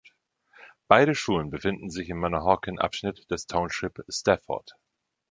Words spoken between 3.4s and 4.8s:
Township Stafford.